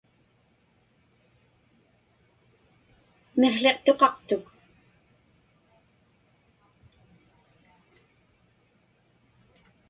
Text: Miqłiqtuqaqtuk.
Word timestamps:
Miqłiqtuqaqtuk. 3.39 4.45